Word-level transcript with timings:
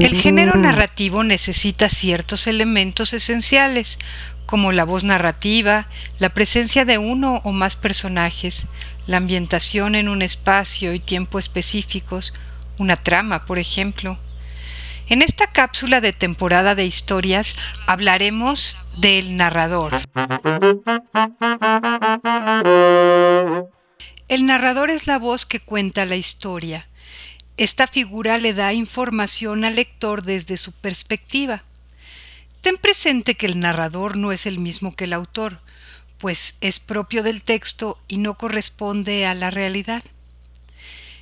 El 0.00 0.14
género 0.14 0.56
narrativo 0.56 1.22
necesita 1.22 1.88
ciertos 1.88 2.46
elementos 2.46 3.12
esenciales, 3.12 3.98
como 4.46 4.72
la 4.72 4.84
voz 4.84 5.04
narrativa, 5.04 5.88
la 6.18 6.30
presencia 6.30 6.84
de 6.84 6.98
uno 6.98 7.40
o 7.44 7.52
más 7.52 7.76
personajes, 7.76 8.64
la 9.06 9.18
ambientación 9.18 9.94
en 9.94 10.08
un 10.08 10.22
espacio 10.22 10.94
y 10.94 11.00
tiempo 11.00 11.38
específicos, 11.38 12.34
una 12.78 12.96
trama, 12.96 13.44
por 13.44 13.58
ejemplo. 13.58 14.18
En 15.10 15.22
esta 15.22 15.46
cápsula 15.46 16.02
de 16.02 16.12
temporada 16.12 16.74
de 16.74 16.84
historias 16.84 17.56
hablaremos 17.86 18.76
del 18.98 19.36
narrador. 19.36 19.94
El 24.28 24.44
narrador 24.44 24.90
es 24.90 25.06
la 25.06 25.18
voz 25.18 25.46
que 25.46 25.60
cuenta 25.60 26.04
la 26.04 26.16
historia. 26.16 26.88
Esta 27.56 27.86
figura 27.86 28.36
le 28.36 28.52
da 28.52 28.74
información 28.74 29.64
al 29.64 29.76
lector 29.76 30.22
desde 30.22 30.58
su 30.58 30.72
perspectiva. 30.72 31.64
Ten 32.60 32.76
presente 32.76 33.34
que 33.34 33.46
el 33.46 33.58
narrador 33.58 34.18
no 34.18 34.30
es 34.30 34.44
el 34.44 34.58
mismo 34.58 34.94
que 34.94 35.04
el 35.04 35.14
autor, 35.14 35.62
pues 36.18 36.56
es 36.60 36.80
propio 36.80 37.22
del 37.22 37.42
texto 37.42 37.98
y 38.08 38.18
no 38.18 38.34
corresponde 38.34 39.24
a 39.24 39.34
la 39.34 39.50
realidad. 39.50 40.04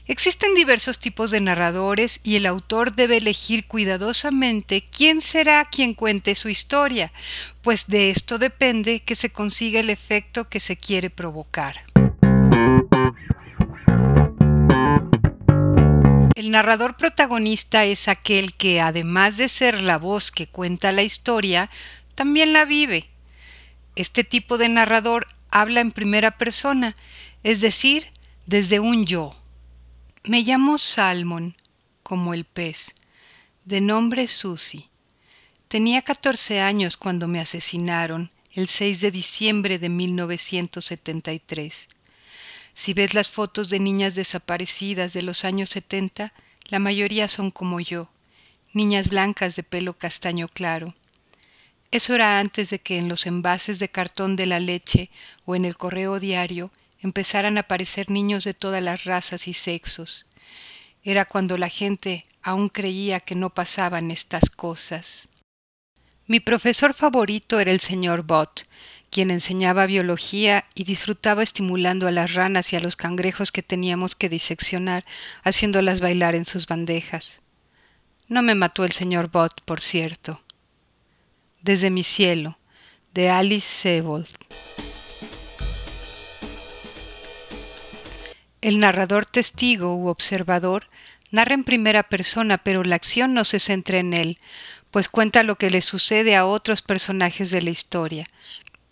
Existen 0.08 0.54
diversos 0.54 1.00
tipos 1.00 1.32
de 1.32 1.40
narradores 1.40 2.20
y 2.22 2.36
el 2.36 2.46
autor 2.46 2.94
debe 2.94 3.16
elegir 3.16 3.66
cuidadosamente 3.66 4.84
quién 4.88 5.20
será 5.20 5.64
quien 5.64 5.94
cuente 5.94 6.36
su 6.36 6.48
historia, 6.48 7.12
pues 7.60 7.88
de 7.88 8.10
esto 8.10 8.38
depende 8.38 9.00
que 9.00 9.16
se 9.16 9.30
consiga 9.30 9.80
el 9.80 9.90
efecto 9.90 10.48
que 10.48 10.60
se 10.60 10.76
quiere 10.76 11.10
provocar. 11.10 11.86
El 16.36 16.52
narrador 16.52 16.96
protagonista 16.96 17.84
es 17.84 18.06
aquel 18.06 18.54
que, 18.54 18.80
además 18.80 19.36
de 19.36 19.48
ser 19.48 19.82
la 19.82 19.98
voz 19.98 20.30
que 20.30 20.46
cuenta 20.46 20.92
la 20.92 21.02
historia, 21.02 21.68
también 22.14 22.52
la 22.52 22.64
vive. 22.64 23.08
Este 23.96 24.22
tipo 24.22 24.56
de 24.56 24.68
narrador 24.68 25.26
habla 25.50 25.80
en 25.80 25.90
primera 25.90 26.38
persona, 26.38 26.94
es 27.42 27.60
decir, 27.60 28.06
desde 28.46 28.78
un 28.78 29.04
yo. 29.04 29.34
Me 30.28 30.42
llamo 30.42 30.76
Salmon, 30.76 31.54
como 32.02 32.34
el 32.34 32.44
pez, 32.44 32.96
de 33.64 33.80
nombre 33.80 34.26
Susie. 34.26 34.88
Tenía 35.68 36.02
14 36.02 36.58
años 36.58 36.96
cuando 36.96 37.28
me 37.28 37.38
asesinaron, 37.38 38.32
el 38.52 38.68
6 38.68 39.02
de 39.02 39.12
diciembre 39.12 39.78
de 39.78 39.88
1973. 39.88 41.86
Si 42.74 42.92
ves 42.92 43.14
las 43.14 43.30
fotos 43.30 43.68
de 43.68 43.78
niñas 43.78 44.16
desaparecidas 44.16 45.12
de 45.12 45.22
los 45.22 45.44
años 45.44 45.70
70, 45.70 46.32
la 46.64 46.80
mayoría 46.80 47.28
son 47.28 47.52
como 47.52 47.78
yo, 47.78 48.08
niñas 48.72 49.06
blancas 49.06 49.54
de 49.54 49.62
pelo 49.62 49.96
castaño 49.96 50.48
claro. 50.48 50.96
Eso 51.92 52.16
era 52.16 52.40
antes 52.40 52.70
de 52.70 52.80
que 52.80 52.98
en 52.98 53.08
los 53.08 53.26
envases 53.26 53.78
de 53.78 53.90
cartón 53.90 54.34
de 54.34 54.46
la 54.46 54.58
leche 54.58 55.08
o 55.44 55.54
en 55.54 55.64
el 55.64 55.76
correo 55.76 56.18
diario 56.18 56.72
empezaran 57.00 57.56
a 57.56 57.60
aparecer 57.60 58.10
niños 58.10 58.44
de 58.44 58.54
todas 58.54 58.82
las 58.82 59.04
razas 59.04 59.48
y 59.48 59.54
sexos. 59.54 60.26
Era 61.02 61.24
cuando 61.24 61.58
la 61.58 61.68
gente 61.68 62.26
aún 62.42 62.68
creía 62.68 63.20
que 63.20 63.34
no 63.34 63.50
pasaban 63.50 64.10
estas 64.10 64.50
cosas. 64.50 65.28
Mi 66.26 66.40
profesor 66.40 66.94
favorito 66.94 67.60
era 67.60 67.70
el 67.70 67.80
señor 67.80 68.24
Bott, 68.24 68.66
quien 69.10 69.30
enseñaba 69.30 69.86
biología 69.86 70.64
y 70.74 70.84
disfrutaba 70.84 71.42
estimulando 71.42 72.08
a 72.08 72.10
las 72.10 72.34
ranas 72.34 72.72
y 72.72 72.76
a 72.76 72.80
los 72.80 72.96
cangrejos 72.96 73.52
que 73.52 73.62
teníamos 73.62 74.16
que 74.16 74.28
diseccionar, 74.28 75.04
haciéndolas 75.44 76.00
bailar 76.00 76.34
en 76.34 76.44
sus 76.44 76.66
bandejas. 76.66 77.40
No 78.28 78.42
me 78.42 78.56
mató 78.56 78.84
el 78.84 78.92
señor 78.92 79.30
Bott, 79.30 79.60
por 79.64 79.80
cierto. 79.80 80.42
Desde 81.62 81.90
mi 81.90 82.02
cielo, 82.02 82.58
de 83.14 83.30
Alice 83.30 83.66
Sebold. 83.66 84.85
El 88.66 88.80
narrador 88.80 89.26
testigo 89.26 89.94
u 89.94 90.08
observador 90.08 90.88
narra 91.30 91.54
en 91.54 91.62
primera 91.62 92.02
persona, 92.02 92.58
pero 92.58 92.82
la 92.82 92.96
acción 92.96 93.32
no 93.32 93.44
se 93.44 93.60
centra 93.60 93.98
en 93.98 94.12
él, 94.12 94.38
pues 94.90 95.08
cuenta 95.08 95.44
lo 95.44 95.54
que 95.54 95.70
le 95.70 95.82
sucede 95.82 96.34
a 96.34 96.46
otros 96.46 96.82
personajes 96.82 97.52
de 97.52 97.62
la 97.62 97.70
historia, 97.70 98.26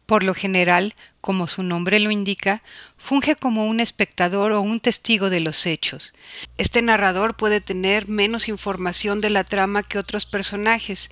por 0.07 0.23
lo 0.23 0.33
general, 0.33 0.95
como 1.21 1.49
su 1.49 1.65
nombre 1.65 1.99
lo 1.99 2.12
indica, 2.12 2.62
funge 2.99 3.35
como 3.35 3.67
un 3.67 3.81
espectador 3.81 4.53
o 4.53 4.61
un 4.61 4.79
testigo 4.79 5.29
de 5.29 5.41
los 5.41 5.67
hechos. 5.67 6.15
Este 6.56 6.81
narrador 6.81 7.35
puede 7.35 7.61
tener 7.61 8.06
menos 8.06 8.49
información 8.49 9.21
de 9.21 9.31
la 9.31 9.43
trama 9.43 9.83
que 9.83 9.99
otros 9.99 10.25
personajes, 10.25 11.11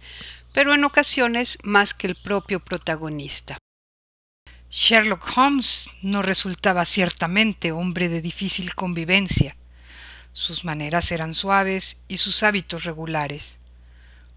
pero 0.52 0.72
en 0.72 0.84
ocasiones 0.84 1.58
más 1.64 1.94
que 1.94 2.06
el 2.06 2.14
propio 2.14 2.60
protagonista. 2.60 3.58
Sherlock 4.74 5.36
Holmes 5.36 5.90
no 6.00 6.22
resultaba 6.22 6.86
ciertamente 6.86 7.72
hombre 7.72 8.08
de 8.08 8.22
difícil 8.22 8.74
convivencia. 8.74 9.54
Sus 10.32 10.64
maneras 10.64 11.12
eran 11.12 11.34
suaves 11.34 12.02
y 12.08 12.16
sus 12.16 12.42
hábitos 12.42 12.84
regulares. 12.84 13.58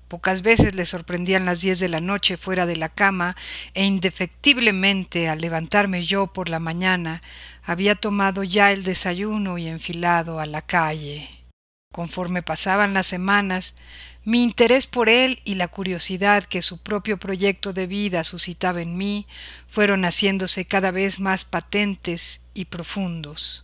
Pocas 0.09 0.41
veces 0.41 0.75
le 0.75 0.85
sorprendían 0.85 1.45
las 1.45 1.61
diez 1.61 1.79
de 1.79 1.87
la 1.87 2.01
noche 2.01 2.35
fuera 2.35 2.65
de 2.65 2.75
la 2.75 2.89
cama 2.89 3.37
e 3.73 3.85
indefectiblemente 3.85 5.29
al 5.29 5.39
levantarme 5.39 6.03
yo 6.03 6.27
por 6.27 6.49
la 6.49 6.59
mañana 6.59 7.21
había 7.63 7.95
tomado 7.95 8.43
ya 8.43 8.73
el 8.73 8.83
desayuno 8.83 9.57
y 9.57 9.67
enfilado 9.67 10.41
a 10.41 10.45
la 10.45 10.61
calle. 10.61 11.29
Conforme 11.93 12.43
pasaban 12.43 12.93
las 12.93 13.07
semanas, 13.07 13.73
mi 14.25 14.41
interés 14.41 14.87
por 14.87 15.07
él 15.07 15.39
y 15.45 15.53
la 15.53 15.67
curiosidad 15.67 16.43
que 16.43 16.63
su 16.63 16.81
propio 16.81 17.17
proyecto 17.17 17.73
de 17.73 17.85
vida 17.85 18.23
suscitaba 18.23 18.81
en 18.81 18.97
mí 18.97 19.27
fueron 19.69 20.03
haciéndose 20.03 20.65
cada 20.65 20.89
vez 20.89 21.19
más 21.19 21.45
patentes 21.45 22.41
y 22.55 22.65
profundos. 22.65 23.63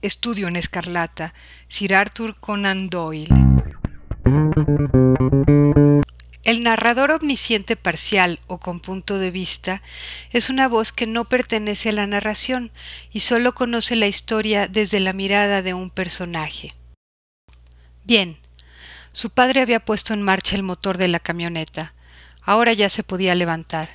Estudio 0.00 0.46
en 0.46 0.56
Escarlata, 0.56 1.34
Sir 1.68 1.96
Arthur 1.96 2.36
Conan 2.38 2.90
Doyle. 2.90 3.34
El 6.44 6.62
narrador 6.62 7.10
omnisciente 7.10 7.76
parcial 7.76 8.38
o 8.46 8.58
con 8.58 8.78
punto 8.78 9.18
de 9.18 9.30
vista 9.32 9.82
es 10.30 10.48
una 10.48 10.68
voz 10.68 10.92
que 10.92 11.06
no 11.06 11.24
pertenece 11.24 11.88
a 11.88 11.92
la 11.92 12.06
narración 12.06 12.70
y 13.12 13.20
solo 13.20 13.54
conoce 13.54 13.96
la 13.96 14.06
historia 14.06 14.68
desde 14.68 15.00
la 15.00 15.12
mirada 15.12 15.62
de 15.62 15.74
un 15.74 15.90
personaje. 15.90 16.74
Bien, 18.04 18.36
su 19.12 19.30
padre 19.30 19.60
había 19.60 19.80
puesto 19.80 20.14
en 20.14 20.22
marcha 20.22 20.56
el 20.56 20.62
motor 20.62 20.98
de 20.98 21.08
la 21.08 21.20
camioneta. 21.20 21.94
Ahora 22.42 22.72
ya 22.72 22.88
se 22.88 23.02
podía 23.02 23.34
levantar. 23.34 23.90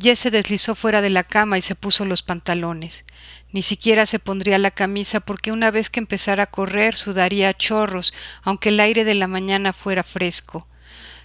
Jess 0.00 0.20
se 0.20 0.30
deslizó 0.30 0.76
fuera 0.76 1.00
de 1.00 1.10
la 1.10 1.24
cama 1.24 1.58
y 1.58 1.62
se 1.62 1.74
puso 1.74 2.04
los 2.04 2.22
pantalones. 2.22 3.04
Ni 3.50 3.62
siquiera 3.62 4.06
se 4.06 4.20
pondría 4.20 4.58
la 4.58 4.70
camisa 4.70 5.18
porque 5.18 5.50
una 5.50 5.72
vez 5.72 5.90
que 5.90 5.98
empezara 5.98 6.44
a 6.44 6.50
correr 6.50 6.94
sudaría 6.94 7.48
a 7.48 7.54
chorros, 7.54 8.14
aunque 8.42 8.68
el 8.68 8.78
aire 8.78 9.04
de 9.04 9.14
la 9.14 9.26
mañana 9.26 9.72
fuera 9.72 10.04
fresco. 10.04 10.68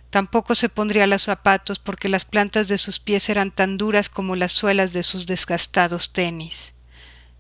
Tampoco 0.09 0.56
se 0.56 0.69
pondría 0.69 1.06
los 1.06 1.23
zapatos 1.23 1.78
porque 1.78 2.09
las 2.09 2.25
plantas 2.25 2.68
de 2.68 2.79
sus 2.79 3.00
pies 3.00 3.29
eran 3.29 3.52
tan 3.52 3.78
duras 3.78 4.09
como 4.09 4.35
las 4.35 4.52
suelas 4.52 4.91
de 4.91 5.03
sus 5.03 5.28
desgastados 5.28 6.12
tenis. 6.12 6.73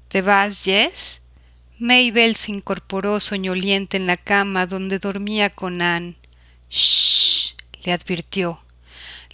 ¿Te 0.07 0.21
vas, 0.21 0.63
Jess? 0.63 1.22
Mabel 1.79 2.35
se 2.35 2.51
incorporó 2.51 3.19
soñoliente 3.19 3.97
en 3.97 4.07
la 4.07 4.17
cama 4.17 4.67
donde 4.67 4.99
dormía 4.99 5.49
con 5.49 5.81
Anne. 5.81 6.15
Shh, 6.69 7.55
le 7.83 7.91
advirtió. 7.93 8.61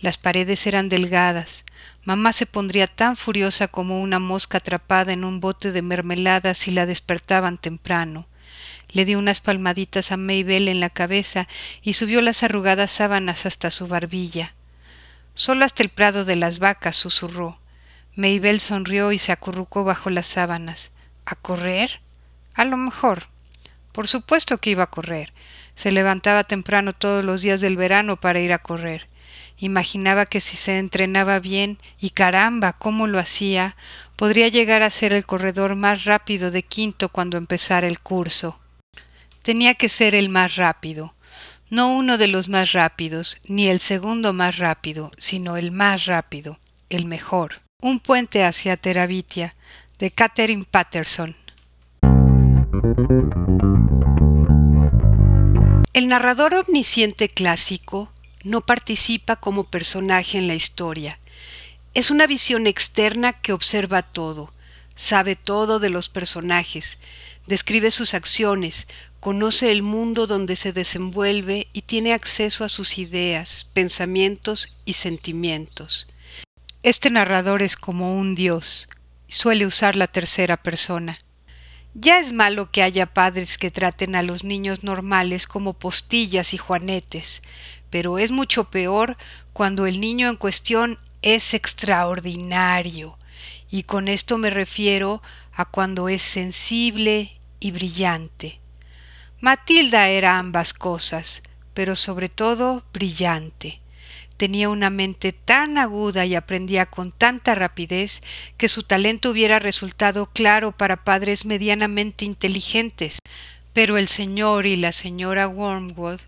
Las 0.01 0.17
paredes 0.17 0.65
eran 0.65 0.89
delgadas, 0.89 1.65
Mamá 2.09 2.33
se 2.33 2.45
pondría 2.45 2.87
tan 2.87 3.15
furiosa 3.15 3.67
como 3.67 4.01
una 4.01 4.17
mosca 4.17 4.57
atrapada 4.57 5.13
en 5.13 5.23
un 5.23 5.39
bote 5.39 5.71
de 5.71 5.83
mermelada 5.83 6.55
si 6.55 6.71
la 6.71 6.85
despertaban 6.85 7.57
temprano. 7.57 8.25
Le 8.89 9.05
dio 9.05 9.19
unas 9.19 9.41
palmaditas 9.41 10.11
a 10.11 10.17
Maybell 10.17 10.69
en 10.69 10.79
la 10.79 10.89
cabeza 10.89 11.47
y 11.83 11.93
subió 11.93 12.21
las 12.21 12.41
arrugadas 12.41 12.89
sábanas 12.89 13.45
hasta 13.45 13.69
su 13.69 13.87
barbilla. 13.87 14.55
Solo 15.35 15.65
hasta 15.65 15.83
el 15.83 15.89
prado 15.89 16.25
de 16.25 16.35
las 16.35 16.57
vacas, 16.57 16.95
susurró. 16.95 17.59
Maybell 18.15 18.59
sonrió 18.59 19.11
y 19.11 19.19
se 19.19 19.31
acurrucó 19.31 19.83
bajo 19.83 20.09
las 20.09 20.25
sábanas. 20.25 20.91
¿A 21.25 21.35
correr? 21.35 22.01
A 22.53 22.65
lo 22.65 22.77
mejor. 22.77 23.27
Por 23.91 24.07
supuesto 24.07 24.57
que 24.57 24.71
iba 24.71 24.83
a 24.83 24.89
correr. 24.89 25.33
Se 25.75 25.91
levantaba 25.91 26.43
temprano 26.43 26.93
todos 26.93 27.23
los 27.23 27.41
días 27.41 27.61
del 27.61 27.77
verano 27.77 28.17
para 28.17 28.39
ir 28.39 28.53
a 28.53 28.59
correr. 28.59 29.07
Imaginaba 29.57 30.25
que 30.25 30.41
si 30.41 30.57
se 30.57 30.77
entrenaba 30.77 31.39
bien, 31.39 31.77
y 31.99 32.11
caramba, 32.11 32.73
cómo 32.73 33.07
lo 33.07 33.19
hacía, 33.19 33.75
podría 34.15 34.47
llegar 34.47 34.83
a 34.83 34.89
ser 34.89 35.11
el 35.13 35.25
corredor 35.25 35.75
más 35.75 36.05
rápido 36.05 36.51
de 36.51 36.63
quinto 36.63 37.09
cuando 37.09 37.37
empezara 37.37 37.87
el 37.87 37.99
curso. 37.99 38.59
Tenía 39.41 39.73
que 39.75 39.89
ser 39.89 40.15
el 40.15 40.29
más 40.29 40.55
rápido, 40.55 41.13
no 41.69 41.93
uno 41.93 42.17
de 42.17 42.27
los 42.27 42.49
más 42.49 42.71
rápidos, 42.71 43.37
ni 43.47 43.67
el 43.67 43.79
segundo 43.79 44.33
más 44.33 44.57
rápido, 44.57 45.11
sino 45.17 45.55
el 45.55 45.71
más 45.71 46.05
rápido, 46.05 46.57
el 46.89 47.05
mejor. 47.05 47.61
Un 47.81 47.99
puente 47.99 48.43
hacia 48.43 48.75
Terabitia, 48.75 49.55
de 49.99 50.11
Catherine 50.11 50.65
Patterson. 50.69 51.35
El 55.99 56.07
narrador 56.07 56.53
omnisciente 56.53 57.27
clásico 57.27 58.09
no 58.45 58.61
participa 58.61 59.35
como 59.35 59.65
personaje 59.65 60.37
en 60.37 60.47
la 60.47 60.55
historia. 60.55 61.19
Es 61.93 62.09
una 62.09 62.25
visión 62.25 62.67
externa 62.67 63.33
que 63.33 63.51
observa 63.51 64.01
todo, 64.01 64.53
sabe 64.95 65.35
todo 65.35 65.77
de 65.79 65.89
los 65.89 66.07
personajes, 66.07 66.99
describe 67.47 67.91
sus 67.91 68.13
acciones, 68.13 68.87
conoce 69.19 69.73
el 69.73 69.81
mundo 69.81 70.25
donde 70.25 70.55
se 70.55 70.71
desenvuelve 70.71 71.67
y 71.73 71.81
tiene 71.81 72.13
acceso 72.13 72.63
a 72.63 72.69
sus 72.69 72.97
ideas, 72.97 73.69
pensamientos 73.73 74.77
y 74.85 74.93
sentimientos. 74.93 76.07
Este 76.81 77.09
narrador 77.09 77.61
es 77.61 77.75
como 77.75 78.17
un 78.17 78.35
dios, 78.35 78.87
suele 79.27 79.65
usar 79.65 79.97
la 79.97 80.07
tercera 80.07 80.55
persona. 80.55 81.19
Ya 81.93 82.19
es 82.19 82.31
malo 82.31 82.71
que 82.71 82.83
haya 82.83 83.07
padres 83.07 83.57
que 83.57 83.71
traten 83.71 84.15
a 84.15 84.21
los 84.21 84.43
niños 84.43 84.83
normales 84.83 85.47
como 85.47 85.73
postillas 85.73 86.53
y 86.53 86.57
juanetes, 86.57 87.41
pero 87.89 88.19
es 88.19 88.31
mucho 88.31 88.65
peor 88.65 89.17
cuando 89.53 89.87
el 89.87 89.99
niño 89.99 90.29
en 90.29 90.35
cuestión 90.35 90.99
es 91.21 91.53
extraordinario, 91.53 93.17
y 93.69 93.83
con 93.83 94.07
esto 94.07 94.37
me 94.37 94.49
refiero 94.49 95.21
a 95.51 95.65
cuando 95.65 96.09
es 96.09 96.21
sensible 96.21 97.39
y 97.59 97.71
brillante. 97.71 98.59
Matilda 99.41 100.09
era 100.09 100.37
ambas 100.37 100.73
cosas, 100.73 101.41
pero 101.73 101.95
sobre 101.95 102.29
todo 102.29 102.83
brillante. 102.93 103.81
Tenía 104.37 104.69
una 104.69 104.89
mente 104.89 105.33
tan 105.33 105.77
aguda 105.77 106.25
y 106.25 106.35
aprendía 106.35 106.85
con 106.85 107.11
tanta 107.11 107.55
rapidez 107.55 108.21
que 108.57 108.69
su 108.69 108.83
talento 108.83 109.31
hubiera 109.31 109.59
resultado 109.59 110.27
claro 110.27 110.71
para 110.71 111.03
padres 111.03 111.45
medianamente 111.45 112.25
inteligentes. 112.25 113.19
Pero 113.73 113.97
el 113.97 114.07
señor 114.07 114.65
y 114.65 114.75
la 114.75 114.91
señora 114.91 115.47
Wormwood 115.47 116.19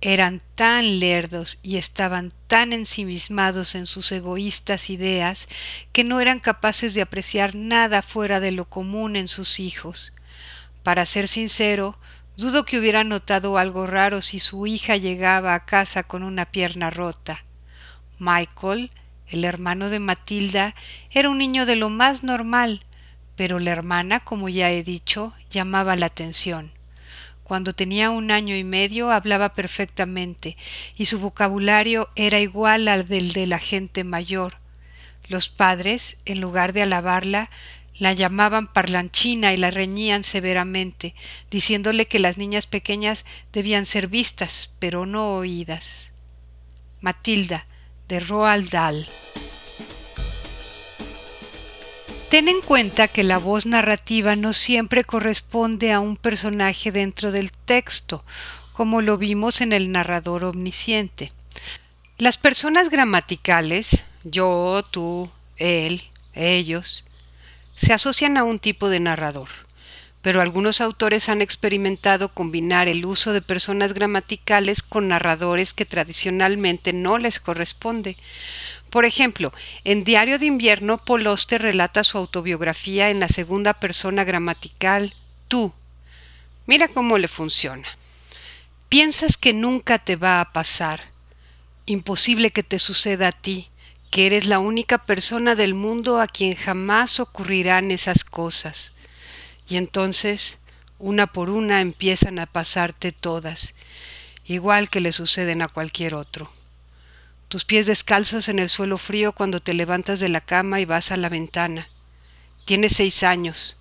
eran 0.00 0.40
tan 0.54 1.00
lerdos 1.00 1.58
y 1.62 1.76
estaban 1.76 2.32
tan 2.46 2.72
ensimismados 2.72 3.74
en 3.74 3.86
sus 3.86 4.12
egoístas 4.12 4.90
ideas 4.90 5.48
que 5.92 6.04
no 6.04 6.20
eran 6.20 6.38
capaces 6.38 6.94
de 6.94 7.02
apreciar 7.02 7.54
nada 7.54 8.02
fuera 8.02 8.38
de 8.38 8.52
lo 8.52 8.64
común 8.66 9.16
en 9.16 9.26
sus 9.26 9.58
hijos. 9.58 10.12
Para 10.84 11.04
ser 11.04 11.26
sincero, 11.26 11.98
dudo 12.38 12.64
que 12.64 12.78
hubiera 12.78 13.02
notado 13.02 13.58
algo 13.58 13.88
raro 13.88 14.22
si 14.22 14.38
su 14.38 14.68
hija 14.68 14.96
llegaba 14.96 15.54
a 15.54 15.64
casa 15.64 16.04
con 16.04 16.22
una 16.22 16.44
pierna 16.44 16.88
rota. 16.88 17.44
Michael, 18.20 18.92
el 19.26 19.44
hermano 19.44 19.90
de 19.90 19.98
Matilda, 19.98 20.76
era 21.10 21.30
un 21.30 21.38
niño 21.38 21.66
de 21.66 21.74
lo 21.74 21.90
más 21.90 22.22
normal, 22.22 22.84
pero 23.34 23.58
la 23.58 23.72
hermana, 23.72 24.20
como 24.20 24.48
ya 24.48 24.70
he 24.70 24.84
dicho, 24.84 25.34
llamaba 25.50 25.96
la 25.96 26.06
atención. 26.06 26.70
Cuando 27.42 27.72
tenía 27.72 28.10
un 28.10 28.30
año 28.30 28.54
y 28.54 28.62
medio 28.62 29.10
hablaba 29.10 29.54
perfectamente, 29.54 30.56
y 30.96 31.06
su 31.06 31.18
vocabulario 31.18 32.08
era 32.14 32.38
igual 32.38 32.86
al 32.86 33.08
del 33.08 33.32
de 33.32 33.48
la 33.48 33.58
gente 33.58 34.04
mayor. 34.04 34.58
Los 35.26 35.48
padres, 35.48 36.18
en 36.24 36.40
lugar 36.40 36.72
de 36.72 36.82
alabarla, 36.82 37.50
la 37.98 38.12
llamaban 38.12 38.72
parlanchina 38.72 39.52
y 39.52 39.56
la 39.56 39.70
reñían 39.70 40.24
severamente, 40.24 41.14
diciéndole 41.50 42.06
que 42.06 42.18
las 42.18 42.38
niñas 42.38 42.66
pequeñas 42.66 43.24
debían 43.52 43.86
ser 43.86 44.08
vistas, 44.08 44.70
pero 44.78 45.04
no 45.04 45.34
oídas. 45.34 46.12
Matilda, 47.00 47.66
de 48.08 48.20
Roald 48.20 48.70
Dahl. 48.70 49.08
Ten 52.30 52.48
en 52.48 52.60
cuenta 52.60 53.08
que 53.08 53.24
la 53.24 53.38
voz 53.38 53.64
narrativa 53.64 54.36
no 54.36 54.52
siempre 54.52 55.02
corresponde 55.02 55.92
a 55.92 56.00
un 56.00 56.16
personaje 56.16 56.92
dentro 56.92 57.32
del 57.32 57.50
texto, 57.52 58.24
como 58.74 59.00
lo 59.00 59.16
vimos 59.16 59.60
en 59.60 59.72
el 59.72 59.90
narrador 59.90 60.44
omnisciente. 60.44 61.32
Las 62.18 62.36
personas 62.36 62.90
gramaticales, 62.90 64.04
yo, 64.24 64.84
tú, 64.90 65.30
él, 65.56 66.04
ellos, 66.34 67.04
se 67.78 67.94
asocian 67.94 68.36
a 68.36 68.44
un 68.44 68.58
tipo 68.58 68.90
de 68.90 69.00
narrador 69.00 69.48
pero 70.22 70.40
algunos 70.40 70.80
autores 70.80 71.28
han 71.28 71.42
experimentado 71.42 72.28
combinar 72.28 72.88
el 72.88 73.04
uso 73.04 73.32
de 73.32 73.40
personas 73.40 73.94
gramaticales 73.94 74.82
con 74.82 75.08
narradores 75.08 75.72
que 75.72 75.86
tradicionalmente 75.86 76.92
no 76.92 77.18
les 77.18 77.38
corresponde. 77.38 78.16
Por 78.90 79.04
ejemplo, 79.04 79.52
en 79.84 80.02
Diario 80.02 80.38
de 80.38 80.46
Invierno, 80.46 80.98
Paul 80.98 81.28
relata 81.50 82.04
su 82.04 82.18
autobiografía 82.18 83.10
en 83.10 83.20
la 83.20 83.28
segunda 83.28 83.74
persona 83.74 84.24
gramatical, 84.24 85.14
tú. 85.46 85.72
Mira 86.66 86.88
cómo 86.88 87.18
le 87.18 87.28
funciona. 87.28 87.86
Piensas 88.88 89.36
que 89.36 89.52
nunca 89.52 89.98
te 89.98 90.16
va 90.16 90.40
a 90.40 90.52
pasar. 90.52 91.02
Imposible 91.86 92.50
que 92.50 92.62
te 92.62 92.78
suceda 92.78 93.28
a 93.28 93.32
ti, 93.32 93.68
que 94.10 94.26
eres 94.26 94.46
la 94.46 94.58
única 94.58 94.98
persona 94.98 95.54
del 95.54 95.74
mundo 95.74 96.20
a 96.20 96.26
quien 96.26 96.54
jamás 96.54 97.20
ocurrirán 97.20 97.90
esas 97.90 98.24
cosas 98.24 98.92
y 99.68 99.76
entonces 99.76 100.58
una 100.98 101.26
por 101.26 101.50
una 101.50 101.80
empiezan 101.80 102.38
a 102.38 102.46
pasarte 102.46 103.12
todas, 103.12 103.74
igual 104.46 104.90
que 104.90 105.00
le 105.00 105.12
suceden 105.12 105.62
a 105.62 105.68
cualquier 105.68 106.14
otro. 106.14 106.50
Tus 107.48 107.64
pies 107.64 107.86
descalzos 107.86 108.48
en 108.48 108.58
el 108.58 108.68
suelo 108.68 108.98
frío 108.98 109.32
cuando 109.32 109.60
te 109.60 109.74
levantas 109.74 110.20
de 110.20 110.28
la 110.28 110.40
cama 110.40 110.80
y 110.80 110.84
vas 110.84 111.12
a 111.12 111.16
la 111.16 111.28
ventana. 111.28 111.88
Tienes 112.64 112.96
seis 112.96 113.22
años. 113.22 113.78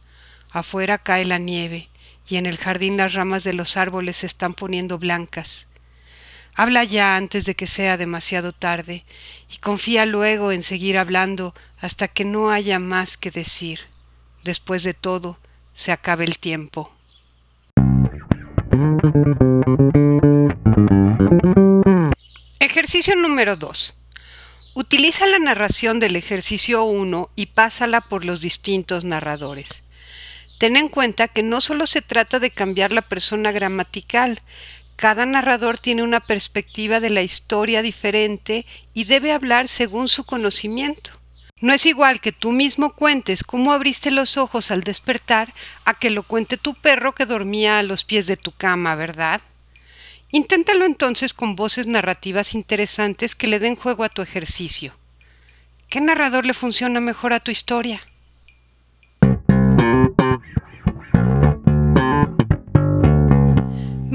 Afuera 0.52 0.98
cae 0.98 1.26
la 1.26 1.38
nieve 1.38 1.90
y 2.30 2.38
en 2.38 2.46
el 2.46 2.58
jardín 2.58 2.98
las 2.98 3.14
ramas 3.14 3.44
de 3.44 3.54
los 3.54 3.76
árboles 3.76 4.18
se 4.18 4.28
están 4.28 4.54
poniendo 4.54 4.98
blancas. 4.98 5.67
Habla 6.60 6.84
ya 6.86 7.16
antes 7.18 7.46
de 7.46 7.54
que 7.54 7.68
sea 7.68 7.98
demasiado 7.98 8.52
tarde 8.52 9.06
y 9.48 9.58
confía 9.58 10.08
luego 10.08 10.52
en 10.52 10.64
seguir 10.64 10.98
hablando 10.98 11.54
hasta 11.80 12.08
que 12.08 12.26
no 12.26 12.50
haya 12.50 12.80
más 12.80 13.16
que 13.16 13.30
decir. 13.30 13.82
Después 14.44 14.82
de 14.82 14.96
todo, 14.96 15.38
se 15.76 15.92
acabe 15.92 16.26
el 16.26 16.40
tiempo. 16.40 16.92
Ejercicio 22.60 23.16
número 23.16 23.56
2. 23.56 23.94
Utiliza 24.74 25.28
la 25.28 25.38
narración 25.38 26.00
del 26.00 26.16
ejercicio 26.16 26.86
1 26.86 27.30
y 27.36 27.46
pásala 27.46 28.02
por 28.02 28.26
los 28.26 28.42
distintos 28.42 29.04
narradores. 29.04 29.84
Ten 30.58 30.76
en 30.76 30.90
cuenta 30.90 31.28
que 31.28 31.44
no 31.44 31.62
solo 31.62 31.86
se 31.86 32.02
trata 32.02 32.40
de 32.40 32.50
cambiar 32.50 32.92
la 32.92 33.04
persona 33.04 33.52
gramatical, 33.52 34.42
cada 34.98 35.28
narrador 35.28 35.78
tiene 35.78 36.02
una 36.02 36.20
perspectiva 36.20 37.00
de 37.00 37.12
la 37.12 37.22
historia 37.22 37.84
diferente 37.84 38.66
y 38.96 39.06
debe 39.06 39.32
hablar 39.32 39.68
según 39.68 40.08
su 40.08 40.26
conocimiento. 40.26 41.12
No 41.62 41.72
es 41.72 41.86
igual 41.86 42.20
que 42.20 42.32
tú 42.32 42.52
mismo 42.52 42.94
cuentes 42.94 43.44
cómo 43.44 43.74
abriste 43.74 44.10
los 44.10 44.38
ojos 44.38 44.72
al 44.72 44.84
despertar 44.84 45.54
a 45.86 45.94
que 45.94 46.10
lo 46.10 46.24
cuente 46.24 46.58
tu 46.58 46.74
perro 46.74 47.14
que 47.14 47.28
dormía 47.28 47.78
a 47.78 47.84
los 47.84 48.04
pies 48.04 48.26
de 48.26 48.38
tu 48.38 48.52
cama, 48.52 48.96
¿verdad? 48.96 49.42
Inténtalo 50.32 50.86
entonces 50.86 51.34
con 51.34 51.56
voces 51.56 51.86
narrativas 51.86 52.56
interesantes 52.56 53.36
que 53.36 53.48
le 53.48 53.60
den 53.60 53.76
juego 53.76 54.04
a 54.04 54.10
tu 54.10 54.24
ejercicio. 54.24 54.94
¿Qué 55.90 56.02
narrador 56.02 56.46
le 56.46 56.54
funciona 56.54 57.00
mejor 57.00 57.34
a 57.34 57.40
tu 57.40 57.52
historia? 57.52 58.02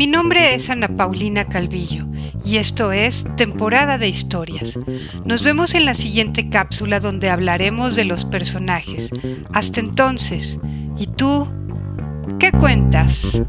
Mi 0.02 0.08
nombre 0.08 0.56
es 0.56 0.68
Ana 0.68 0.88
Paulina 0.88 1.48
Calvillo 1.48 2.08
y 2.44 2.56
esto 2.56 2.90
es 2.90 3.24
Temporada 3.36 3.98
de 3.98 4.08
Historias. 4.08 4.76
Nos 5.24 5.44
vemos 5.44 5.74
en 5.76 5.84
la 5.84 5.94
siguiente 5.94 6.48
cápsula 6.48 6.98
donde 6.98 7.30
hablaremos 7.30 7.94
de 7.94 8.04
los 8.04 8.24
personajes. 8.24 9.10
Hasta 9.52 9.78
entonces, 9.78 10.58
¿y 10.98 11.06
tú? 11.06 11.46
¿Qué 12.40 12.50
cuentas? 12.50 13.40